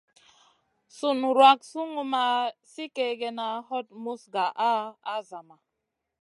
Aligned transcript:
Sùn 0.97 1.19
wrak 1.35 1.59
sungu 1.71 2.03
ma 2.13 2.23
sli 2.71 2.85
kègèna, 2.95 3.47
hot 3.67 3.87
muz 4.03 4.21
gaʼa 4.33 4.71
a 5.13 5.15
zama. 5.29 5.57